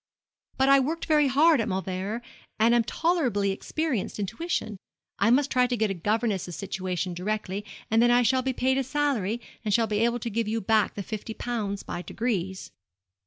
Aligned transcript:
'But 0.57 0.67
I 0.67 0.79
worked 0.79 1.05
very 1.05 1.27
hard 1.27 1.61
at 1.61 1.67
Mauleverer, 1.67 2.23
and 2.59 2.73
am 2.73 2.83
tolerably 2.83 3.51
experienced 3.51 4.17
in 4.17 4.25
tuition. 4.25 4.77
I 5.19 5.29
must 5.29 5.51
try 5.51 5.67
to 5.67 5.77
get 5.77 5.91
a 5.91 5.93
governess's 5.93 6.55
situation 6.55 7.13
directly, 7.13 7.63
and 7.91 8.01
then 8.01 8.09
I 8.09 8.23
shall 8.23 8.41
be 8.41 8.51
paid 8.51 8.79
a 8.79 8.83
salary, 8.83 9.39
and 9.63 9.71
shall 9.71 9.85
be 9.85 9.99
able 9.99 10.17
to 10.17 10.31
give 10.31 10.47
you 10.47 10.59
back 10.59 10.95
the 10.95 11.03
fifty 11.03 11.35
pounds 11.35 11.83
by 11.83 12.01
degrees.' 12.01 12.71